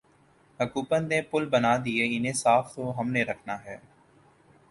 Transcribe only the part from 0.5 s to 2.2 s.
حکومت نے پل بنادیئے